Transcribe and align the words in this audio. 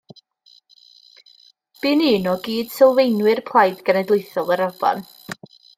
Bu'n 1.83 2.01
un 2.13 2.25
o 2.33 2.35
gyd-sylfaenwyr 2.49 3.45
Plaid 3.53 3.87
Genedlaethol 3.91 4.55
yr 4.57 4.69
Alban. 4.71 5.11